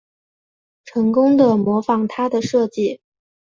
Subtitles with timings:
[0.83, 3.01] 成功的模仿他的设计